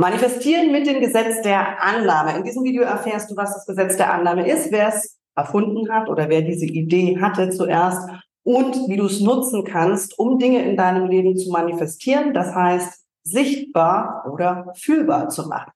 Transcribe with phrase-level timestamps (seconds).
[0.00, 2.36] Manifestieren mit dem Gesetz der Annahme.
[2.36, 6.08] In diesem Video erfährst du, was das Gesetz der Annahme ist, wer es erfunden hat
[6.08, 8.08] oder wer diese Idee hatte zuerst
[8.44, 13.06] und wie du es nutzen kannst, um Dinge in deinem Leben zu manifestieren, das heißt
[13.24, 15.72] sichtbar oder fühlbar zu machen.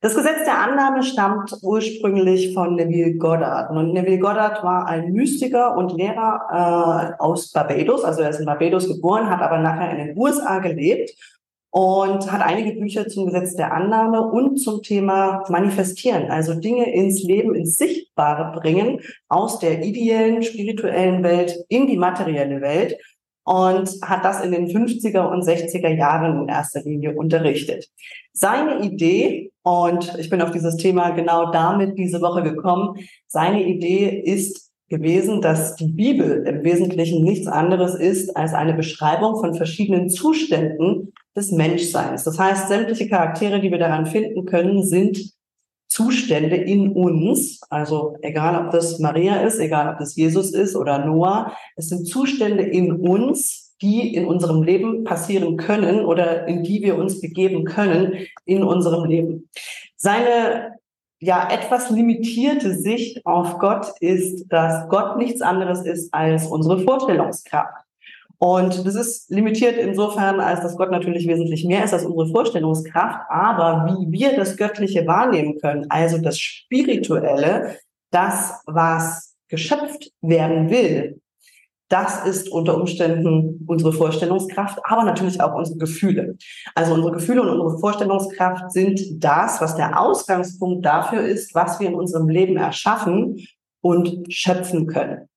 [0.00, 3.70] Das Gesetz der Annahme stammt ursprünglich von Neville Goddard.
[3.70, 8.04] Und Neville Goddard war ein Mystiker und Lehrer äh, aus Barbados.
[8.04, 11.10] Also er ist in Barbados geboren, hat aber nachher in den USA gelebt
[11.76, 17.22] und hat einige Bücher zum Gesetz der Annahme und zum Thema Manifestieren, also Dinge ins
[17.22, 22.96] Leben, ins Sichtbare bringen, aus der ideellen, spirituellen Welt in die materielle Welt
[23.44, 27.90] und hat das in den 50er und 60er Jahren in erster Linie unterrichtet.
[28.32, 34.22] Seine Idee, und ich bin auf dieses Thema genau damit diese Woche gekommen, seine Idee
[34.24, 40.08] ist gewesen, dass die Bibel im Wesentlichen nichts anderes ist als eine Beschreibung von verschiedenen
[40.08, 42.24] Zuständen des Menschseins.
[42.24, 45.36] Das heißt, sämtliche Charaktere, die wir daran finden können, sind
[45.88, 51.04] Zustände in uns, also egal ob das Maria ist, egal ob das Jesus ist oder
[51.06, 56.82] Noah, es sind Zustände in uns, die in unserem Leben passieren können oder in die
[56.82, 58.14] wir uns begeben können
[58.44, 59.48] in unserem Leben.
[59.96, 60.76] Seine
[61.20, 67.85] ja etwas limitierte Sicht auf Gott ist, dass Gott nichts anderes ist als unsere Vorstellungskraft.
[68.38, 73.20] Und das ist limitiert insofern, als dass Gott natürlich wesentlich mehr ist als unsere Vorstellungskraft,
[73.30, 77.78] aber wie wir das Göttliche wahrnehmen können, also das Spirituelle,
[78.10, 81.20] das, was geschöpft werden will,
[81.88, 86.36] das ist unter Umständen unsere Vorstellungskraft, aber natürlich auch unsere Gefühle.
[86.74, 91.88] Also unsere Gefühle und unsere Vorstellungskraft sind das, was der Ausgangspunkt dafür ist, was wir
[91.88, 93.46] in unserem Leben erschaffen
[93.82, 95.28] und schöpfen können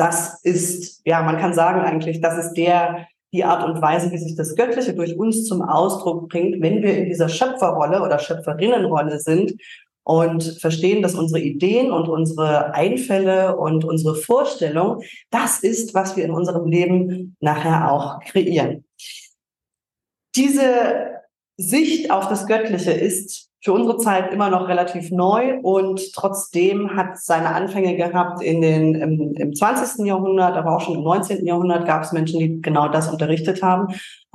[0.00, 4.18] das ist, ja, man kann sagen eigentlich, das ist der, die Art und Weise, wie
[4.18, 9.20] sich das Göttliche durch uns zum Ausdruck bringt, wenn wir in dieser Schöpferrolle oder Schöpferinnenrolle
[9.20, 9.60] sind
[10.02, 16.24] und verstehen, dass unsere Ideen und unsere Einfälle und unsere Vorstellung, das ist, was wir
[16.24, 18.84] in unserem Leben nachher auch kreieren.
[20.34, 21.10] Diese
[21.60, 27.18] Sicht auf das Göttliche ist für unsere Zeit immer noch relativ neu und trotzdem hat
[27.18, 30.06] seine Anfänge gehabt in den, im, im 20.
[30.06, 31.44] Jahrhundert, aber auch schon im 19.
[31.44, 33.94] Jahrhundert gab es Menschen, die genau das unterrichtet haben.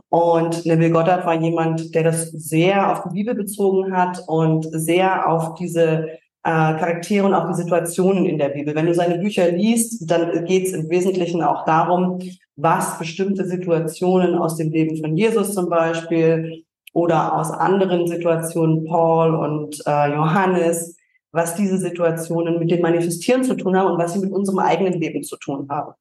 [0.09, 5.27] Und Neville Goddard war jemand, der das sehr auf die Bibel bezogen hat und sehr
[5.27, 6.07] auf diese
[6.43, 8.75] äh, Charaktere und auch die Situationen in der Bibel.
[8.75, 12.19] Wenn du seine Bücher liest, dann geht es im Wesentlichen auch darum,
[12.55, 16.63] was bestimmte Situationen aus dem Leben von Jesus zum Beispiel
[16.95, 20.95] oder aus anderen Situationen, Paul und äh, Johannes,
[21.33, 24.93] was diese Situationen mit dem Manifestieren zu tun haben und was sie mit unserem eigenen
[24.93, 25.93] Leben zu tun haben.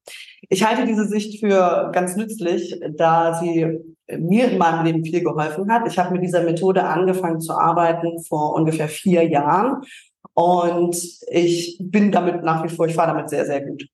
[0.47, 5.69] Ich halte diese Sicht für ganz nützlich, da sie mir in meinem Leben viel geholfen
[5.69, 5.85] hat.
[5.85, 9.81] Ich habe mit dieser Methode angefangen zu arbeiten vor ungefähr vier Jahren
[10.33, 10.95] und
[11.29, 13.85] ich bin damit nach wie vor, ich fahre damit sehr, sehr gut.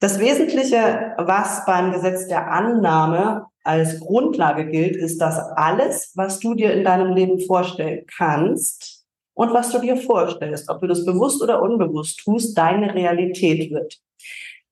[0.00, 6.54] Das Wesentliche, was beim Gesetz der Annahme als Grundlage gilt, ist, dass alles, was du
[6.54, 9.04] dir in deinem Leben vorstellen kannst
[9.34, 13.98] und was du dir vorstellst, ob du das bewusst oder unbewusst tust, deine Realität wird.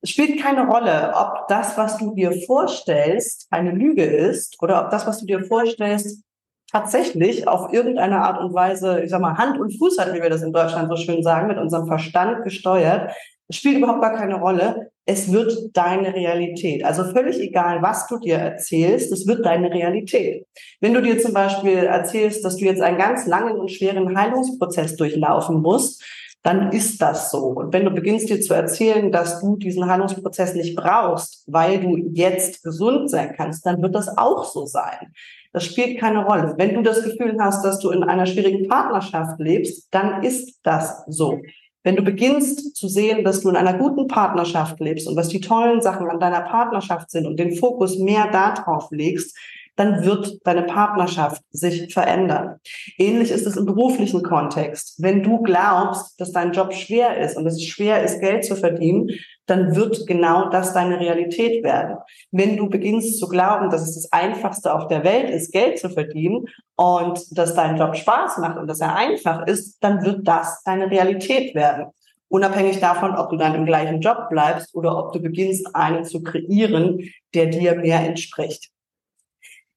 [0.01, 4.91] Es spielt keine Rolle, ob das, was du dir vorstellst, eine Lüge ist oder ob
[4.91, 6.23] das, was du dir vorstellst,
[6.71, 10.29] tatsächlich auf irgendeine Art und Weise, ich sag mal, Hand und Fuß hat, wie wir
[10.29, 13.13] das in Deutschland so schön sagen, mit unserem Verstand gesteuert.
[13.51, 14.91] Spielt überhaupt gar keine Rolle.
[15.07, 16.83] Es wird deine Realität.
[16.85, 20.47] Also völlig egal, was du dir erzählst, es wird deine Realität.
[20.81, 24.97] Wenn du dir zum Beispiel erzählst, dass du jetzt einen ganz langen und schweren Heilungsprozess
[24.97, 26.03] durchlaufen musst,
[26.45, 27.39] dann ist das so.
[27.39, 31.97] Und wenn du beginnst dir zu erzählen, dass du diesen Heilungsprozess nicht brauchst, weil du
[32.13, 35.13] jetzt gesund sein kannst, dann wird das auch so sein.
[35.55, 36.55] Das spielt keine Rolle.
[36.59, 41.05] Wenn du das Gefühl hast, dass du in einer schwierigen Partnerschaft lebst, dann ist das
[41.07, 41.41] so.
[41.85, 45.41] Wenn du beginnst zu sehen, dass du in einer guten Partnerschaft lebst und was die
[45.41, 49.37] tollen Sachen an deiner Partnerschaft sind und den Fokus mehr darauf legst,
[49.77, 52.61] dann wird deine Partnerschaft sich verändern.
[52.99, 55.03] Ähnlich ist es im beruflichen Kontext.
[55.03, 59.11] Wenn du glaubst, dass dein Job schwer ist und es schwer ist, Geld zu verdienen,
[59.47, 61.99] dann wird genau das deine Realität werden.
[62.31, 65.91] Wenn du beginnst zu glauben, dass es das Einfachste auf der Welt ist, Geld zu
[65.91, 66.47] verdienen
[66.77, 70.91] und dass dein Job Spaß macht und dass er einfach ist, dann wird das deine
[70.91, 71.87] Realität werden.
[72.29, 76.23] Unabhängig davon, ob du dann im gleichen Job bleibst oder ob du beginnst, einen zu
[76.23, 78.71] kreieren, der dir mehr entspricht.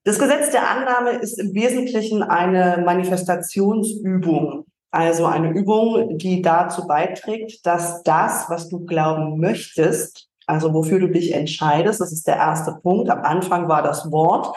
[0.08, 4.64] Das Gesetz der Annahme ist im Wesentlichen eine Manifestationsübung.
[4.90, 11.10] Also eine Übung, die dazu beiträgt, dass das, was du glauben möchtest, also wofür du
[11.10, 13.10] dich entscheidest, das ist der erste Punkt.
[13.10, 14.56] Am Anfang war das Wort,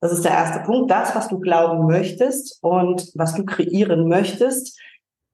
[0.00, 0.88] Das ist der erste Punkt.
[0.88, 4.80] Das, was du glauben möchtest und was du kreieren möchtest,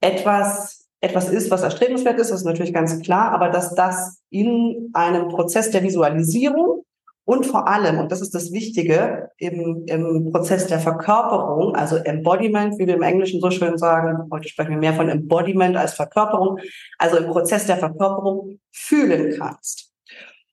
[0.00, 4.88] etwas, etwas ist, was erstrebenswert ist, das ist natürlich ganz klar, aber dass das in
[4.94, 6.84] einem Prozess der Visualisierung
[7.28, 12.78] und vor allem, und das ist das Wichtige, im, im Prozess der Verkörperung, also Embodiment,
[12.78, 16.58] wie wir im Englischen so schön sagen, heute sprechen wir mehr von Embodiment als Verkörperung,
[16.96, 19.92] also im Prozess der Verkörperung fühlen kannst.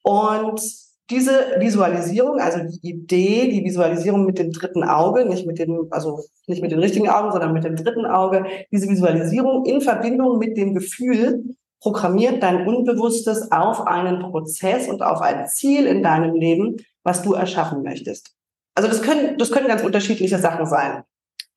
[0.03, 0.61] Und
[1.09, 6.25] diese Visualisierung, also die Idee, die Visualisierung mit dem dritten Auge, nicht mit dem, also
[6.45, 10.57] nicht mit den richtigen Augen, sondern mit dem dritten Auge, diese Visualisierung in Verbindung mit
[10.57, 11.55] dem Gefühl,
[11.85, 17.33] programmiert dein Unbewusstes auf einen Prozess und auf ein Ziel in deinem Leben, was du
[17.33, 18.33] erschaffen möchtest.
[18.73, 21.03] Also das können, das können ganz unterschiedliche Sachen sein.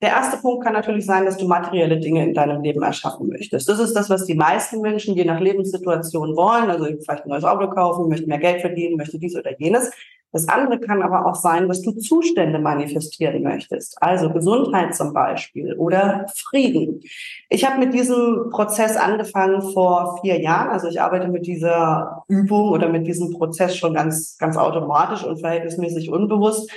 [0.02, 3.70] Der erste Punkt kann natürlich sein, dass du materielle Dinge in deinem Leben erschaffen möchtest.
[3.70, 6.68] Das ist das, was die meisten Menschen je nach Lebenssituation wollen.
[6.68, 9.90] Also vielleicht ein neues Auto kaufen, möchte mehr Geld verdienen, möchte dies oder jenes.
[10.32, 15.74] Das andere kann aber auch sein, dass du Zustände manifestieren möchtest, also Gesundheit zum Beispiel
[15.74, 17.00] oder Frieden.
[17.48, 20.68] Ich habe mit diesem Prozess angefangen vor vier Jahren.
[20.68, 25.40] Also ich arbeite mit dieser Übung oder mit diesem Prozess schon ganz, ganz automatisch und
[25.40, 26.70] verhältnismäßig unbewusst.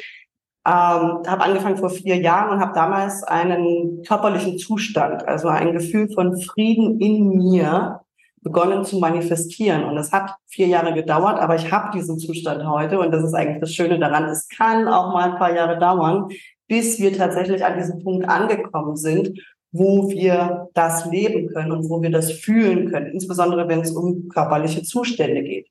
[0.65, 6.07] Ähm, habe angefangen vor vier Jahren und habe damals einen körperlichen Zustand, also ein Gefühl
[6.13, 8.01] von Frieden in mir
[8.41, 9.83] begonnen zu manifestieren.
[9.83, 12.99] Und es hat vier Jahre gedauert, aber ich habe diesen Zustand heute.
[12.99, 14.25] Und das ist eigentlich das Schöne daran.
[14.25, 16.29] Es kann auch mal ein paar Jahre dauern,
[16.67, 19.39] bis wir tatsächlich an diesem Punkt angekommen sind,
[19.71, 24.27] wo wir das leben können und wo wir das fühlen können, insbesondere wenn es um
[24.27, 25.67] körperliche Zustände geht.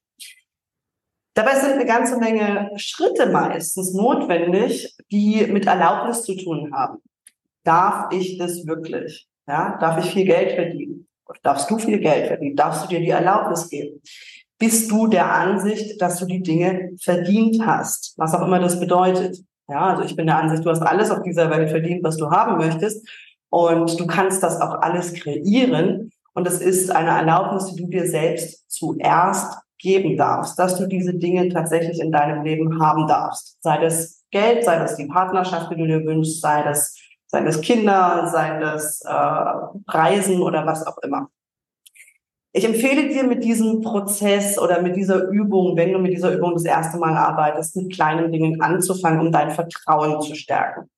[1.34, 6.99] Dabei sind eine ganze Menge Schritte meistens notwendig, die mit Erlaubnis zu tun haben.
[7.62, 9.28] Darf ich das wirklich?
[9.46, 11.08] Ja, darf ich viel Geld verdienen?
[11.43, 14.00] Darfst du viel Geld verdienen, darfst du dir die Erlaubnis geben.
[14.59, 19.38] Bist du der Ansicht, dass du die Dinge verdient hast, was auch immer das bedeutet.
[19.69, 22.31] Ja, also ich bin der Ansicht, du hast alles auf dieser Welt verdient, was du
[22.31, 23.09] haben möchtest.
[23.49, 26.11] Und du kannst das auch alles kreieren.
[26.35, 31.15] Und es ist eine Erlaubnis, die du dir selbst zuerst geben darfst, dass du diese
[31.15, 33.56] Dinge tatsächlich in deinem Leben haben darfst.
[33.62, 36.97] Sei das Geld, sei das die Partnerschaft, die du dir wünschst, sei das
[37.31, 41.29] Seien das Kinder, seien das äh, Reisen oder was auch immer.
[42.53, 46.55] Ich empfehle dir mit diesem Prozess oder mit dieser Übung, wenn du mit dieser Übung
[46.55, 50.91] das erste Mal arbeitest, mit kleinen Dingen anzufangen, um dein Vertrauen zu stärken.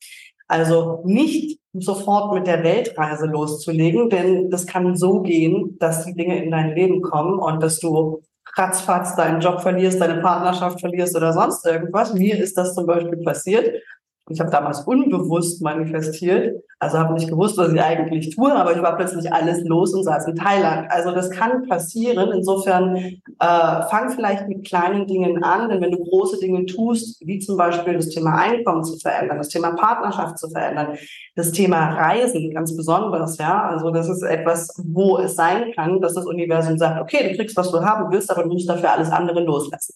[0.48, 6.42] Also nicht sofort mit der Weltreise loszulegen, denn das kann so gehen, dass die Dinge
[6.42, 8.22] in dein Leben kommen und dass du
[8.56, 12.14] ratzfatz deinen Job verlierst, deine Partnerschaft verlierst oder sonst irgendwas.
[12.14, 13.82] Mir ist das zum Beispiel passiert.
[14.28, 18.80] Ich habe damals unbewusst manifestiert, also habe nicht gewusst, was ich eigentlich tue, aber ich
[18.80, 20.88] war plötzlich alles los und saß in Thailand.
[20.90, 22.30] Also das kann passieren.
[22.32, 27.40] Insofern äh, fang vielleicht mit kleinen Dingen an, denn wenn du große Dinge tust, wie
[27.40, 30.96] zum Beispiel das Thema Einkommen zu verändern, das Thema Partnerschaft zu verändern,
[31.34, 36.14] das Thema Reisen ganz besonders, ja, also das ist etwas, wo es sein kann, dass
[36.14, 39.10] das Universum sagt, okay, du kriegst, was du haben willst, aber du musst dafür alles
[39.10, 39.94] andere loslassen.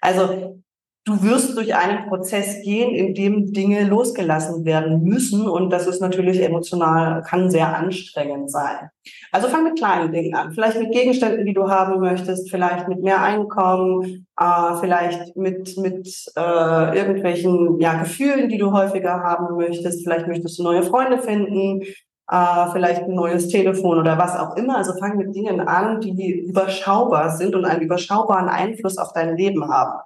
[0.00, 0.60] Also
[1.08, 5.48] du wirst durch einen Prozess gehen, in dem Dinge losgelassen werden müssen.
[5.48, 8.90] Und das ist natürlich emotional, kann sehr anstrengend sein.
[9.32, 10.52] Also fang mit kleinen Dingen an.
[10.52, 16.08] Vielleicht mit Gegenständen, die du haben möchtest, vielleicht mit mehr Einkommen, äh, vielleicht mit, mit
[16.36, 20.04] äh, irgendwelchen ja, Gefühlen, die du häufiger haben möchtest.
[20.04, 21.82] Vielleicht möchtest du neue Freunde finden.
[22.30, 24.76] Uh, vielleicht ein neues Telefon oder was auch immer.
[24.76, 29.66] Also fang mit Dingen an, die überschaubar sind und einen überschaubaren Einfluss auf dein Leben
[29.66, 30.00] haben.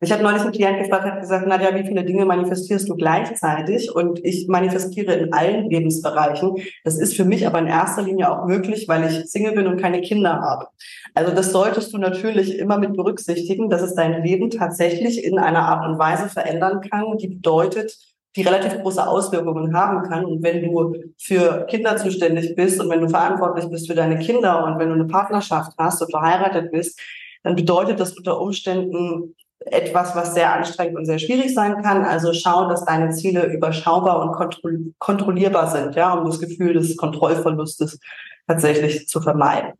[0.00, 3.94] Ich habe neulich einen Klient gefragt, hat gesagt, Nadja, wie viele Dinge manifestierst du gleichzeitig?
[3.94, 6.56] Und ich manifestiere in allen Lebensbereichen.
[6.84, 9.80] Das ist für mich aber in erster Linie auch möglich, weil ich Single bin und
[9.80, 10.68] keine Kinder habe.
[11.14, 15.62] Also das solltest du natürlich immer mit berücksichtigen, dass es dein Leben tatsächlich in einer
[15.62, 17.96] Art und Weise verändern kann, die bedeutet,
[18.36, 20.26] die relativ große Auswirkungen haben kann.
[20.26, 24.62] Und wenn du für Kinder zuständig bist und wenn du verantwortlich bist für deine Kinder
[24.66, 27.00] und wenn du eine Partnerschaft hast und verheiratet bist,
[27.42, 32.04] dann bedeutet das unter Umständen etwas, was sehr anstrengend und sehr schwierig sein kann.
[32.04, 37.98] Also schau, dass deine Ziele überschaubar und kontrollierbar sind, ja, um das Gefühl des Kontrollverlustes
[38.46, 39.72] tatsächlich zu vermeiden.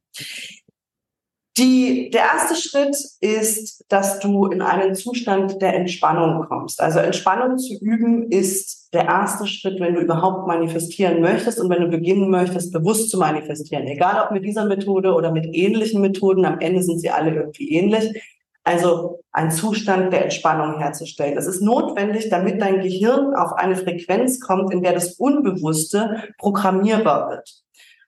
[1.59, 6.83] Die, der erste Schritt ist, dass du in einen Zustand der Entspannung kommst.
[6.83, 11.80] Also Entspannung zu üben ist der erste Schritt, wenn du überhaupt manifestieren möchtest und wenn
[11.80, 13.87] du beginnen möchtest, bewusst zu manifestieren.
[13.87, 17.71] Egal ob mit dieser Methode oder mit ähnlichen Methoden, am Ende sind sie alle irgendwie
[17.71, 18.36] ähnlich.
[18.67, 21.37] Also ein Zustand der Entspannung herzustellen.
[21.37, 27.31] Das ist notwendig, damit dein Gehirn auf eine Frequenz kommt, in der das Unbewusste programmierbar
[27.31, 27.49] wird.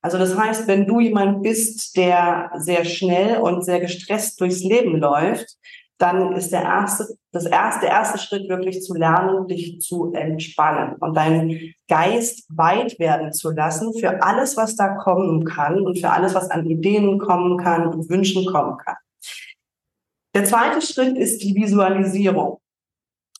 [0.02, 4.98] Also das heißt, wenn du jemand bist, der sehr schnell und sehr gestresst durchs Leben
[4.98, 5.46] läuft,
[5.98, 10.96] dann ist der erste, das erste, der erste Schritt wirklich zu lernen, dich zu entspannen
[10.98, 16.10] und deinen Geist weit werden zu lassen für alles, was da kommen kann und für
[16.10, 18.96] alles, was an Ideen kommen kann und Wünschen kommen kann.
[20.38, 22.60] Der zweite Schritt ist die Visualisierung.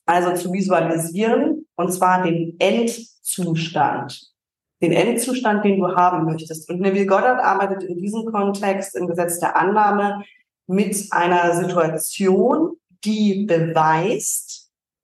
[0.05, 4.33] Also zu visualisieren, und zwar den Endzustand.
[4.83, 6.69] Den Endzustand, den du haben möchtest.
[6.69, 10.25] Und Neville Goddard arbeitet in diesem Kontext im Gesetz der Annahme
[10.67, 14.58] mit einer Situation, die beweist,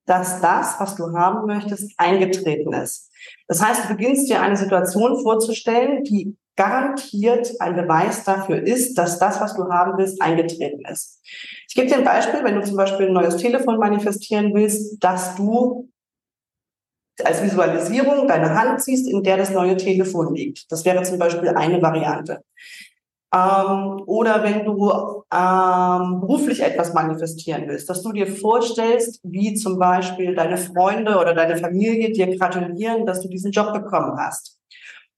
[0.07, 3.11] dass das, was du haben möchtest, eingetreten ist.
[3.49, 9.19] Das heißt, du beginnst dir eine Situation vorzustellen, die garantiert ein Beweis dafür ist, dass
[9.19, 11.21] das, was du haben willst, eingetreten ist.
[11.69, 15.35] Ich gebe dir ein Beispiel, wenn du zum Beispiel ein neues Telefon manifestieren willst, dass
[15.35, 15.89] du
[17.23, 20.71] als Visualisierung deine Hand siehst, in der das neue Telefon liegt.
[20.71, 22.43] Das wäre zum Beispiel eine Variante.
[23.35, 24.93] Ähm, oder wenn du
[25.33, 31.35] ähm, beruflich etwas manifestieren willst, dass du dir vorstellst, wie zum Beispiel deine Freunde oder
[31.35, 34.61] deine Familie dir gratulieren, dass du diesen Job bekommen hast.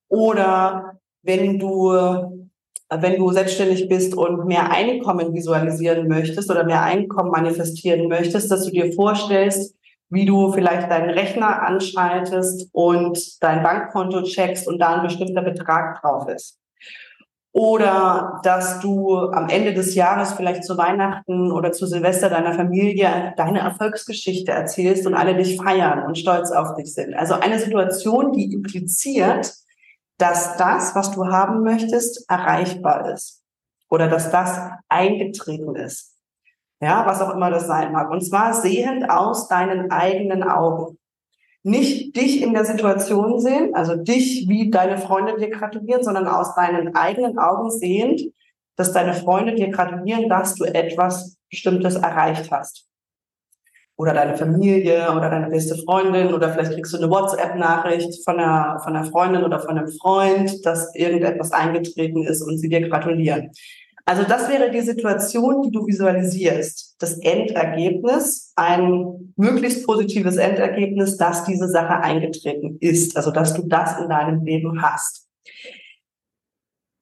[0.09, 2.49] Oder wenn du,
[2.89, 8.65] wenn du selbstständig bist und mehr Einkommen visualisieren möchtest oder mehr Einkommen manifestieren möchtest, dass
[8.65, 9.75] du dir vorstellst,
[10.09, 16.01] wie du vielleicht deinen Rechner anschaltest und dein Bankkonto checkst und da ein bestimmter Betrag
[16.01, 16.59] drauf ist.
[17.57, 23.33] Oder dass du am Ende des Jahres vielleicht zu Weihnachten oder zu Silvester deiner Familie
[23.39, 27.15] deine Erfolgsgeschichte erzählst und alle dich feiern und stolz auf dich sind.
[27.15, 29.55] Also eine Situation, die impliziert,
[30.19, 33.43] dass das, was du haben möchtest, erreichbar ist.
[33.89, 34.61] Oder dass das
[34.91, 36.15] eingetreten ist.
[36.83, 38.11] Ja, was auch immer das sein mag.
[38.11, 40.99] Und zwar sehend aus deinen eigenen Augen
[41.67, 46.55] nicht dich in der Situation sehen, also dich, wie deine Freunde dir gratulieren, sondern aus
[46.55, 48.23] deinen eigenen Augen sehend,
[48.77, 52.87] dass deine Freunde dir gratulieren, dass du etwas Bestimmtes erreicht hast.
[53.97, 58.79] Oder deine Familie oder deine beste Freundin oder vielleicht kriegst du eine WhatsApp-Nachricht von einer,
[58.79, 63.51] von einer Freundin oder von einem Freund, dass irgendetwas eingetreten ist und sie dir gratulieren.
[64.09, 66.95] Also das wäre die Situation, die du visualisierst.
[67.01, 73.17] Das Endergebnis, ein möglichst positives Endergebnis, dass diese Sache eingetreten ist.
[73.17, 75.27] Also dass du das in deinem Leben hast.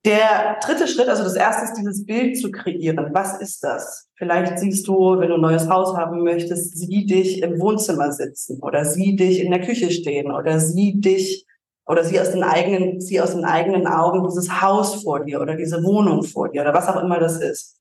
[0.07, 3.11] Der dritte Schritt, also das erste ist dieses Bild zu kreieren.
[3.13, 4.09] Was ist das?
[4.17, 8.61] Vielleicht siehst du, wenn du ein neues Haus haben möchtest, sieh dich im Wohnzimmer sitzen
[8.63, 11.47] oder sieh dich in der Küche stehen oder sieh dich
[11.87, 15.55] oder sieh aus den eigenen, sieh aus den eigenen Augen dieses Haus vor dir oder
[15.55, 17.79] diese Wohnung vor dir oder was auch immer das ist.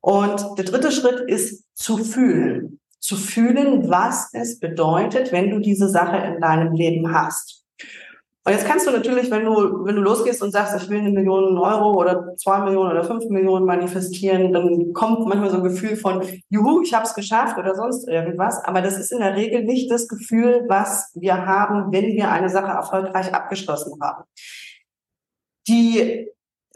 [0.00, 2.80] Und der dritte Schritt ist zu fühlen.
[3.00, 7.65] Zu fühlen, was es bedeutet, wenn du diese Sache in deinem Leben hast.
[8.46, 11.10] Und jetzt kannst du natürlich, wenn du, wenn du losgehst und sagst, ich will eine
[11.10, 15.96] Million Euro oder zwei Millionen oder fünf Millionen manifestieren, dann kommt manchmal so ein Gefühl
[15.96, 18.62] von, juhu, ich habe es geschafft oder sonst irgendwas.
[18.62, 22.48] Aber das ist in der Regel nicht das Gefühl, was wir haben, wenn wir eine
[22.48, 24.22] Sache erfolgreich abgeschlossen haben.
[25.66, 26.28] Die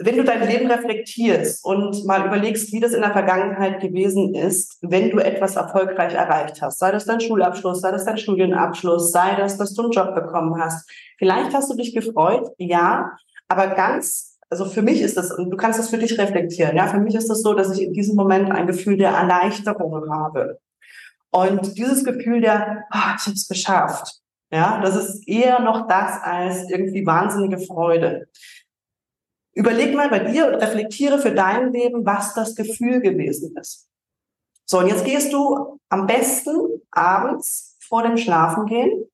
[0.03, 4.79] wenn du dein Leben reflektierst und mal überlegst, wie das in der Vergangenheit gewesen ist,
[4.81, 9.35] wenn du etwas erfolgreich erreicht hast, sei das dein Schulabschluss, sei das dein Studienabschluss, sei
[9.37, 10.91] das, dass du einen Job bekommen hast.
[11.19, 13.13] Vielleicht hast du dich gefreut, ja,
[13.49, 16.87] aber ganz, also für mich ist das, und du kannst das für dich reflektieren, ja,
[16.87, 20.59] für mich ist das so, dass ich in diesem Moment ein Gefühl der Erleichterung habe.
[21.31, 24.21] Und dieses Gefühl der, oh, ich habe es geschafft,
[24.53, 28.27] ja, das ist eher noch das als irgendwie wahnsinnige Freude.
[29.55, 33.89] Überleg mal bei dir und reflektiere für dein Leben, was das Gefühl gewesen ist.
[34.67, 36.57] So, und jetzt gehst du am besten
[36.93, 39.11] abends vor dem Schlafengehen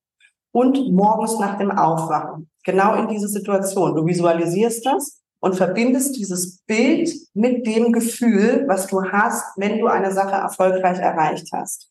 [0.51, 2.49] und morgens nach dem Aufwachen.
[2.63, 3.95] Genau in diese Situation.
[3.95, 9.87] Du visualisierst das und verbindest dieses Bild mit dem Gefühl, was du hast, wenn du
[9.87, 11.89] eine Sache erfolgreich erreicht hast.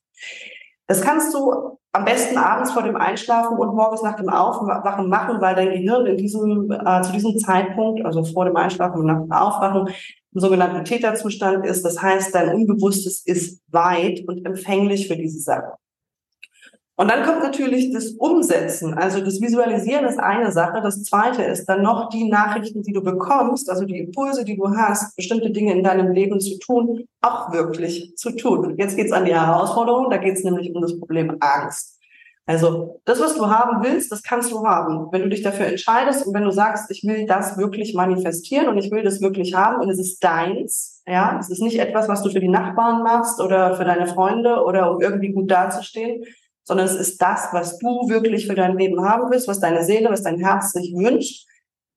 [0.87, 5.41] Das kannst du am besten abends vor dem Einschlafen und morgens nach dem Aufwachen machen,
[5.41, 9.21] weil dein Gehirn in diesem, äh, zu diesem Zeitpunkt, also vor dem Einschlafen und nach
[9.21, 9.89] dem Aufwachen,
[10.35, 11.83] im sogenannten Täterzustand ist.
[11.83, 15.73] Das heißt, dein Unbewusstes ist weit und empfänglich für diese Sache.
[16.99, 18.95] Und dann kommt natürlich das Umsetzen.
[18.95, 20.81] Also das Visualisieren ist eine Sache.
[20.83, 24.71] Das zweite ist dann noch die Nachrichten, die du bekommst, also die Impulse, die du
[24.75, 28.77] hast, bestimmte Dinge in deinem Leben zu tun, auch wirklich zu tun.
[28.79, 30.09] Jetzt geht's an die Herausforderung.
[30.09, 31.97] Da geht's nämlich um das Problem Angst.
[32.47, 35.09] Also das, was du haben willst, das kannst du haben.
[35.11, 38.79] Wenn du dich dafür entscheidest und wenn du sagst, ich will das wirklich manifestieren und
[38.79, 42.23] ich will das wirklich haben und es ist deins, ja, es ist nicht etwas, was
[42.23, 46.25] du für die Nachbarn machst oder für deine Freunde oder um irgendwie gut dazustehen,
[46.67, 50.11] sondern es ist das, was du wirklich für dein Leben haben willst, was deine Seele,
[50.11, 51.47] was dein Herz sich wünscht,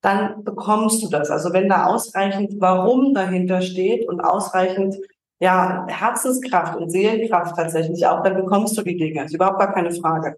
[0.01, 1.29] dann bekommst du das.
[1.29, 4.95] Also wenn da ausreichend Warum dahinter steht und ausreichend
[5.41, 9.21] ja, Herzenskraft und Seelenkraft tatsächlich auch, dann bekommst du die Dinge.
[9.21, 10.37] Das ist überhaupt gar keine Frage.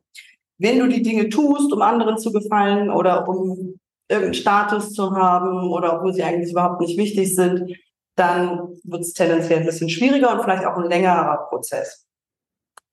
[0.58, 5.72] Wenn du die Dinge tust, um anderen zu gefallen oder um irgendeinen Status zu haben
[5.72, 7.76] oder obwohl sie eigentlich überhaupt nicht wichtig sind,
[8.16, 12.06] dann wird es tendenziell ein bisschen schwieriger und vielleicht auch ein längerer Prozess.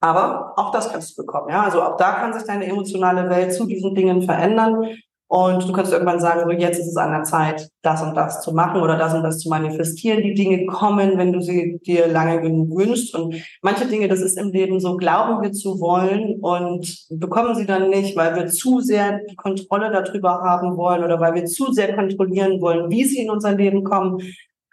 [0.00, 1.50] Aber auch das kannst du bekommen.
[1.50, 1.64] Ja?
[1.64, 4.86] Also auch da kann sich deine emotionale Welt zu diesen Dingen verändern.
[5.30, 8.40] Und du kannst irgendwann sagen, so jetzt ist es an der Zeit, das und das
[8.40, 10.22] zu machen oder das und das zu manifestieren.
[10.22, 13.14] Die Dinge kommen, wenn du sie dir lange genug wünschst.
[13.14, 17.66] Und manche Dinge, das ist im Leben so, glauben wir zu wollen und bekommen sie
[17.66, 21.72] dann nicht, weil wir zu sehr die Kontrolle darüber haben wollen oder weil wir zu
[21.72, 24.22] sehr kontrollieren wollen, wie sie in unser Leben kommen.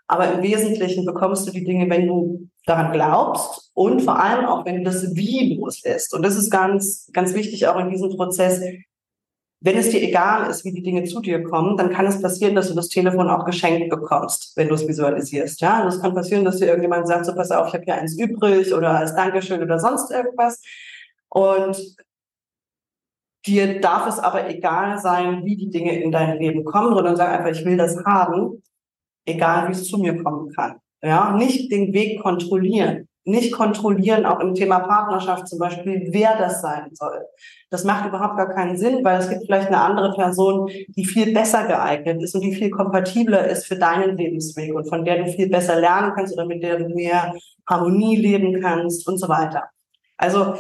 [0.08, 4.66] Aber im Wesentlichen bekommst du die Dinge, wenn du daran glaubst und vor allem auch,
[4.66, 6.14] wenn du das Wie loslässt.
[6.14, 8.62] Und das ist ganz, ganz wichtig auch in diesem Prozess.
[9.62, 12.56] Wenn es dir egal ist, wie die Dinge zu dir kommen, dann kann es passieren,
[12.56, 15.62] dass du das Telefon auch geschenkt bekommst, wenn du es visualisierst.
[15.62, 17.96] Ja, und es kann passieren, dass dir irgendjemand sagt, so pass auf, ich habe hier
[17.96, 20.62] eins übrig oder als Dankeschön oder sonst irgendwas.
[21.30, 21.96] Und
[23.46, 27.30] dir darf es aber egal sein, wie die Dinge in dein Leben kommen, sondern sag
[27.30, 28.62] einfach, ich will das haben
[29.26, 30.80] egal wie es zu mir kommen kann.
[31.02, 36.62] Ja, nicht den Weg kontrollieren, nicht kontrollieren, auch im Thema Partnerschaft zum Beispiel, wer das
[36.62, 37.26] sein soll.
[37.70, 41.34] Das macht überhaupt gar keinen Sinn, weil es gibt vielleicht eine andere Person, die viel
[41.34, 45.32] besser geeignet ist und die viel kompatibler ist für deinen Lebensweg und von der du
[45.32, 47.34] viel besser lernen kannst oder mit der du mehr
[47.68, 49.64] Harmonie leben kannst und so weiter.
[50.18, 50.56] Also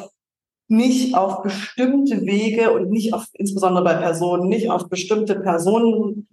[0.68, 6.28] nicht auf bestimmte Wege und nicht auf, insbesondere bei Personen, nicht auf bestimmte Personen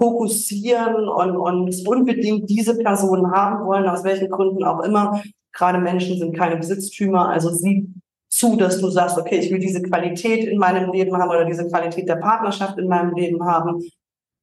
[0.00, 5.22] fokussieren und, und unbedingt diese Person haben wollen, aus welchen Gründen auch immer.
[5.52, 7.86] Gerade Menschen sind keine Besitztümer, also sieh
[8.30, 11.68] zu, dass du sagst, okay, ich will diese Qualität in meinem Leben haben oder diese
[11.68, 13.82] Qualität der Partnerschaft in meinem Leben haben.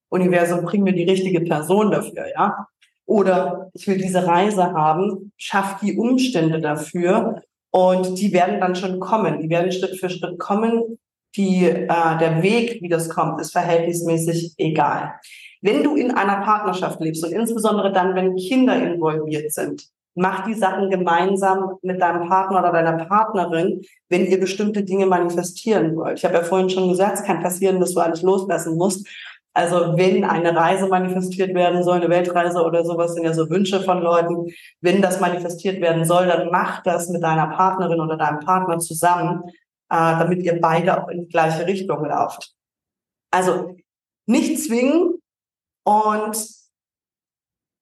[0.10, 2.68] Universum, bring mir die richtige Person dafür, ja.
[3.06, 9.00] Oder ich will diese Reise haben, schaff die Umstände dafür und die werden dann schon
[9.00, 9.40] kommen.
[9.40, 11.00] Die werden Schritt für Schritt kommen.
[11.38, 15.14] Die, äh, der Weg, wie das kommt, ist verhältnismäßig egal.
[15.62, 20.56] Wenn du in einer Partnerschaft lebst und insbesondere dann, wenn Kinder involviert sind, mach die
[20.56, 26.18] Sachen gemeinsam mit deinem Partner oder deiner Partnerin, wenn ihr bestimmte Dinge manifestieren wollt.
[26.18, 29.08] Ich habe ja vorhin schon gesagt, es kann passieren, dass du alles loslassen musst.
[29.54, 33.80] Also wenn eine Reise manifestiert werden soll, eine Weltreise oder sowas, sind ja so Wünsche
[33.82, 34.48] von Leuten.
[34.82, 39.44] Wenn das manifestiert werden soll, dann mach das mit deiner Partnerin oder deinem Partner zusammen,
[39.90, 42.54] damit ihr beide auch in die gleiche Richtung lauft.
[43.32, 43.76] Also
[44.26, 45.18] nicht zwingen,
[45.88, 46.38] und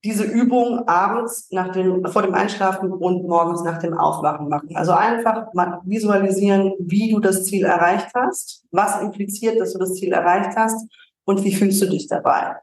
[0.04, 4.76] diese Übung abends nach dem, vor dem Einschlafen und morgens nach dem Aufwachen machen.
[4.76, 9.96] Also einfach mal visualisieren, wie du das Ziel erreicht hast, was impliziert, dass du das
[9.96, 10.88] Ziel erreicht hast
[11.26, 12.58] und wie fühlst du dich dabei.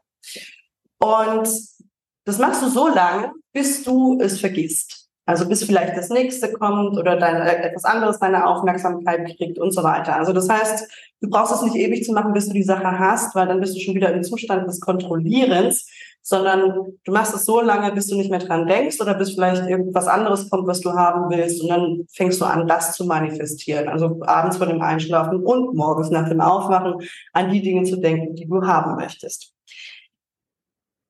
[0.99, 1.49] Und
[2.23, 5.02] das machst du so lange, bis du es vergisst.
[5.25, 9.81] Also bis vielleicht das nächste kommt oder deine, etwas anderes deine Aufmerksamkeit kriegt und so
[9.81, 10.17] weiter.
[10.17, 10.87] Also das heißt,
[11.21, 13.75] du brauchst es nicht ewig zu machen, bis du die Sache hast, weil dann bist
[13.75, 15.87] du schon wieder im Zustand des Kontrollierens,
[16.21, 19.65] sondern du machst es so lange, bis du nicht mehr dran denkst oder bis vielleicht
[19.67, 23.87] irgendwas anderes kommt, was du haben willst und dann fängst du an, das zu manifestieren.
[23.87, 26.95] Also abends vor dem Einschlafen und morgens nach dem Aufwachen
[27.31, 29.53] an die Dinge zu denken, die du haben möchtest.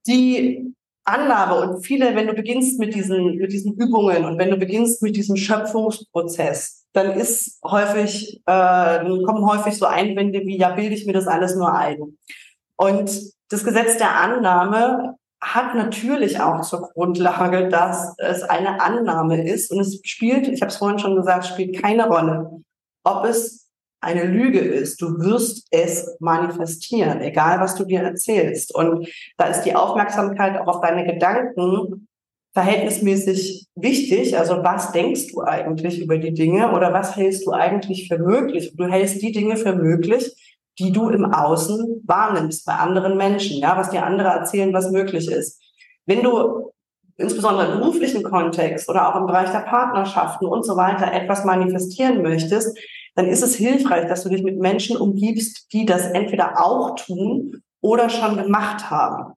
[0.06, 0.73] Die
[1.06, 5.02] Annahme und viele, wenn du beginnst mit diesen, mit diesen Übungen und wenn du beginnst
[5.02, 10.96] mit diesem Schöpfungsprozess, dann ist häufig, äh, dann kommen häufig so Einwände wie, ja, bilde
[10.96, 12.18] ich mir das alles nur ein.
[12.78, 13.12] Und
[13.50, 19.80] das Gesetz der Annahme hat natürlich auch zur Grundlage, dass es eine Annahme ist und
[19.82, 22.63] es spielt, ich habe es vorhin schon gesagt, spielt keine Rolle,
[23.04, 23.62] ob es
[24.04, 25.02] eine Lüge ist.
[25.02, 28.74] Du wirst es manifestieren, egal was du dir erzählst.
[28.76, 32.08] Und da ist die Aufmerksamkeit auch auf deine Gedanken
[32.54, 34.38] verhältnismäßig wichtig.
[34.38, 38.74] Also was denkst du eigentlich über die Dinge oder was hältst du eigentlich für möglich?
[38.76, 40.36] Du hältst die Dinge für möglich,
[40.80, 45.30] die du im Außen wahrnimmst bei anderen Menschen, ja, was dir andere erzählen, was möglich
[45.30, 45.62] ist.
[46.06, 46.72] Wenn du
[47.18, 52.22] insbesondere im beruflichen Kontext oder auch im Bereich der Partnerschaften und so weiter etwas manifestieren
[52.22, 52.78] möchtest,
[53.15, 57.62] dann ist es hilfreich, dass du dich mit Menschen umgibst, die das entweder auch tun
[57.82, 59.34] oder schon gemacht haben.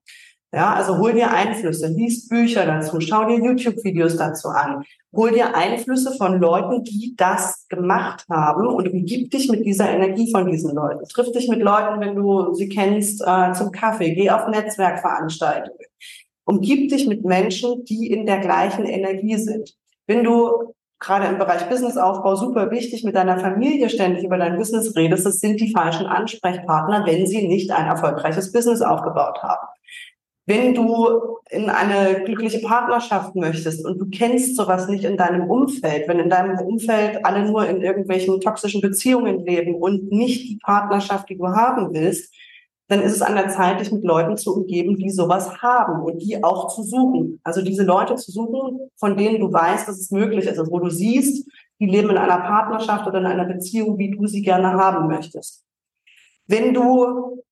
[0.55, 4.85] Ja, also hol dir Einflüsse, liest Bücher dazu, schau dir YouTube-Videos dazu an,
[5.15, 10.31] hol dir Einflüsse von Leuten, die das gemacht haben und umgib dich mit dieser Energie
[10.31, 11.05] von diesen Leuten.
[11.09, 15.79] Triff dich mit Leuten, wenn du sie kennst, äh, zum Kaffee, geh auf Netzwerkveranstaltungen.
[16.45, 19.75] Umgib dich mit Menschen, die in der gleichen Energie sind.
[20.07, 24.97] Wenn du gerade im Bereich Businessaufbau super wichtig, mit deiner Familie ständig über dein Business
[24.97, 29.67] redest, das sind die falschen Ansprechpartner, wenn sie nicht ein erfolgreiches Business aufgebaut haben.
[30.49, 36.07] Wenn du in eine glückliche Partnerschaft möchtest und du kennst sowas nicht in deinem Umfeld,
[36.07, 41.29] wenn in deinem Umfeld alle nur in irgendwelchen toxischen Beziehungen leben und nicht die Partnerschaft,
[41.29, 42.33] die du haben willst,
[42.89, 46.23] dann ist es an der Zeit, dich mit Leuten zu umgeben, die sowas haben und
[46.23, 47.41] die auch zu suchen.
[47.43, 50.79] Also diese Leute zu suchen, von denen du weißt, dass es möglich ist, also wo
[50.79, 51.49] du siehst,
[51.81, 55.65] die leben in einer Partnerschaft oder in einer Beziehung, wie du sie gerne haben möchtest.
[56.47, 57.43] Wenn du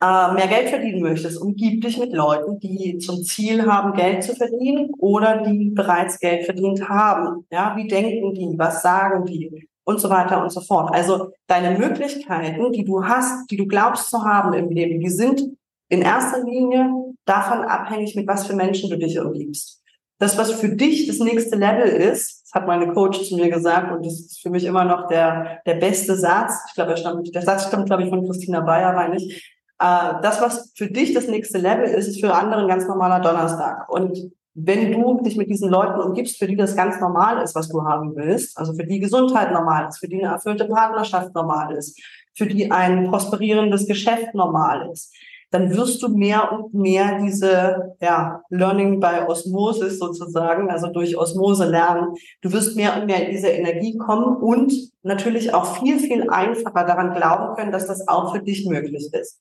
[0.00, 4.34] äh, mehr Geld verdienen möchtest, umgib dich mit Leuten, die zum Ziel haben, Geld zu
[4.34, 7.44] verdienen oder die bereits Geld verdient haben.
[7.50, 8.54] Ja, wie denken die?
[8.56, 9.68] Was sagen die?
[9.88, 10.94] Und so weiter und so fort.
[10.94, 15.40] Also deine Möglichkeiten, die du hast, die du glaubst zu haben im Leben, die sind
[15.88, 16.90] in erster Linie
[17.24, 19.82] davon abhängig, mit was für Menschen du dich umgibst.
[20.18, 23.90] Das, was für dich das nächste Level ist, das hat meine Coach zu mir gesagt
[23.90, 26.52] und das ist für mich immer noch der, der beste Satz.
[26.68, 29.56] Ich glaube, er der Satz stammt, glaube ich, von Christina Bayer, meine ich.
[29.78, 33.20] Äh, das, was für dich das nächste Level ist, ist für andere ein ganz normaler
[33.20, 33.88] Donnerstag.
[33.88, 34.32] Und
[34.64, 37.82] wenn du dich mit diesen Leuten umgibst, für die das ganz normal ist, was du
[37.84, 42.00] haben willst, also für die Gesundheit normal ist, für die eine erfüllte Partnerschaft normal ist,
[42.34, 45.14] für die ein prosperierendes Geschäft normal ist,
[45.50, 51.64] dann wirst du mehr und mehr diese ja, Learning by Osmosis sozusagen, also durch Osmose
[51.64, 52.14] lernen.
[52.42, 56.84] Du wirst mehr und mehr in diese Energie kommen und natürlich auch viel, viel einfacher
[56.84, 59.40] daran glauben können, dass das auch für dich möglich ist.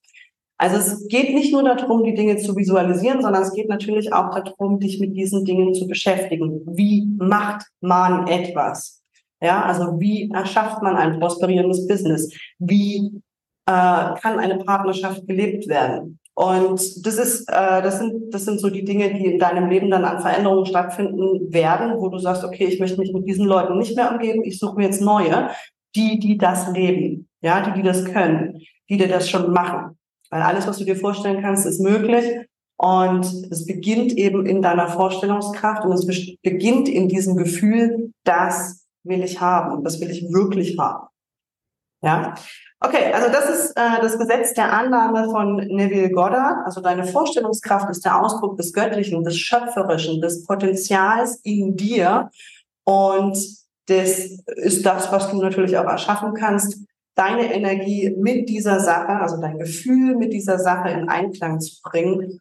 [0.59, 4.33] Also es geht nicht nur darum, die Dinge zu visualisieren, sondern es geht natürlich auch
[4.33, 6.61] darum, dich mit diesen Dingen zu beschäftigen.
[6.65, 9.03] Wie macht man etwas?
[9.39, 12.33] Ja, also wie erschafft man ein prosperierendes Business?
[12.57, 13.21] Wie
[13.67, 13.71] äh,
[14.21, 16.19] kann eine Partnerschaft gelebt werden?
[16.33, 19.89] Und das ist, äh, das sind, das sind so die Dinge, die in deinem Leben
[19.91, 23.77] dann an Veränderungen stattfinden werden, wo du sagst, okay, ich möchte mich mit diesen Leuten
[23.77, 25.49] nicht mehr umgeben, ich suche mir jetzt neue,
[25.95, 29.96] die, die das leben, ja, die, die das können, die dir das schon machen.
[30.29, 32.47] Weil alles, was du dir vorstellen kannst, ist möglich.
[32.77, 36.05] Und es beginnt eben in deiner Vorstellungskraft und es
[36.43, 41.07] beginnt in diesem Gefühl, das will ich haben, das will ich wirklich haben.
[42.03, 42.35] Ja.
[42.79, 46.63] Okay, also das ist äh, das Gesetz der Annahme von Neville Goddard.
[46.63, 52.29] Also deine Vorstellungskraft ist der Ausdruck des Göttlichen, des Schöpferischen, des Potenzials in dir.
[52.83, 53.35] Und
[53.87, 56.86] das ist das, was du natürlich auch erschaffen kannst,
[57.17, 62.39] deine Energie mit dieser Sache, also dein Gefühl mit dieser Sache in Einklang zu bringen,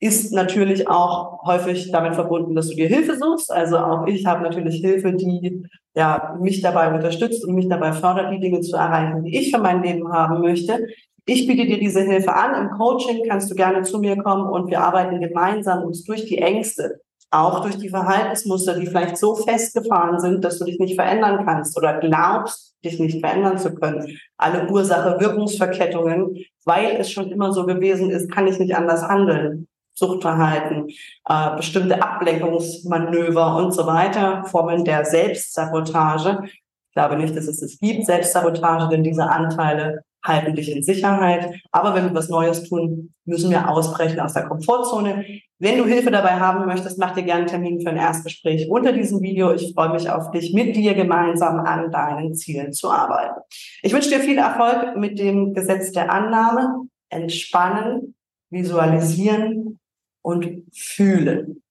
[0.00, 3.52] ist natürlich auch häufig damit verbunden, dass du dir Hilfe suchst.
[3.52, 8.32] Also auch ich habe natürlich Hilfe, die ja mich dabei unterstützt und mich dabei fördert,
[8.32, 10.86] die Dinge zu erreichen, die ich für mein Leben haben möchte.
[11.24, 12.66] Ich biete dir diese Hilfe an.
[12.66, 16.38] Im Coaching kannst du gerne zu mir kommen und wir arbeiten gemeinsam uns durch die
[16.38, 17.00] Ängste,
[17.32, 21.76] auch durch die Verhaltensmuster, die vielleicht so festgefahren sind, dass du dich nicht verändern kannst
[21.78, 24.18] oder glaubst, dich nicht verändern zu können.
[24.36, 29.66] Alle Ursache-Wirkungsverkettungen, weil es schon immer so gewesen ist, kann ich nicht anders handeln.
[29.94, 30.88] Suchtverhalten,
[31.28, 36.40] äh, bestimmte Ablenkungsmanöver und so weiter, Formen der Selbstsabotage.
[36.44, 41.54] Ich glaube nicht, dass es es gibt, Selbstsabotage, denn diese Anteile halten dich in Sicherheit.
[41.72, 45.24] Aber wenn wir was Neues tun, müssen wir ausbrechen aus der Komfortzone.
[45.62, 48.92] Wenn du Hilfe dabei haben möchtest, mach dir gerne einen Termin für ein Erstgespräch unter
[48.92, 49.52] diesem Video.
[49.52, 53.42] Ich freue mich auf dich, mit dir gemeinsam an deinen Zielen zu arbeiten.
[53.80, 56.88] Ich wünsche dir viel Erfolg mit dem Gesetz der Annahme.
[57.10, 58.16] Entspannen,
[58.50, 59.78] visualisieren
[60.20, 61.62] und fühlen.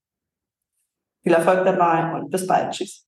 [1.23, 2.71] Viel Erfolg dabei und bis bald.
[2.71, 3.05] Tschüss.